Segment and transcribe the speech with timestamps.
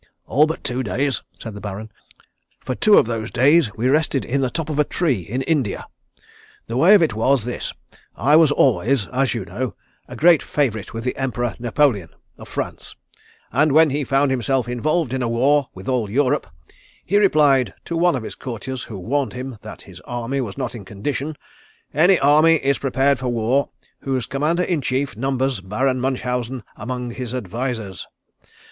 [0.25, 1.91] "All but two days," said the Baron.
[2.59, 5.85] "For two of those days we rested in the top of a tree in India.
[6.65, 7.71] The way of it was this:
[8.15, 9.75] I was always, as you know,
[10.07, 12.09] a great favourite with the Emperor Napoleon,
[12.39, 12.95] of France,
[13.51, 16.47] and when he found himself involved in a war with all Europe,
[17.05, 20.73] he replied to one of his courtiers who warned him that his army was not
[20.73, 21.35] in condition:
[21.93, 27.35] 'Any army is prepared for war whose commander in chief numbers Baron Munchausen among his
[27.35, 28.07] advisers.